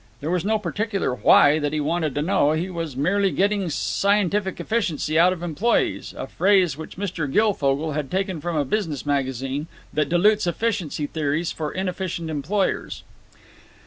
[0.19, 4.59] There was no particular "why" that he wanted to know; he was merely getting scientific
[4.59, 7.31] efficiency out of employees, a phrase which Mr.
[7.31, 13.03] Guilfogle had taken from a business magazine that dilutes efficiency theories for inefficient employers.